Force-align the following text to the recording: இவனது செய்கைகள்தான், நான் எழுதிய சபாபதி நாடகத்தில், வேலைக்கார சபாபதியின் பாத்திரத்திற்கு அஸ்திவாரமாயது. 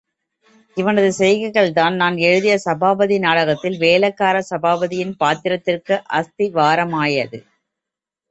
இவனது 0.77 1.09
செய்கைகள்தான், 1.17 1.95
நான் 1.95 2.17
எழுதிய 2.19 2.53
சபாபதி 2.57 3.19
நாடகத்தில், 3.19 3.77
வேலைக்கார 3.77 4.41
சபாபதியின் 4.49 5.13
பாத்திரத்திற்கு 5.17 5.97
அஸ்திவாரமாயது. 6.13 7.39